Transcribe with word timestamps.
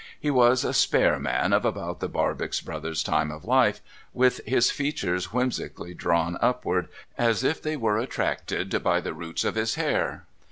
He 0.19 0.31
was 0.31 0.63
a 0.63 0.73
spare 0.73 1.19
man 1.19 1.53
of 1.53 1.63
about 1.63 1.99
the 1.99 2.09
Barbox 2.09 2.59
Brothers 2.59 3.03
time 3.03 3.29
of 3.29 3.45
life, 3.45 3.81
with 4.15 4.41
his 4.47 4.71
features 4.71 5.31
whimsically 5.31 5.93
drawn 5.93 6.39
upward 6.41 6.87
as 7.19 7.43
if 7.43 7.61
they 7.61 7.77
were 7.77 7.99
attracted 7.99 8.81
by 8.81 8.99
the 8.99 9.13
roots 9.13 9.43
of 9.45 9.53
his 9.53 9.75
hair. 9.75 10.25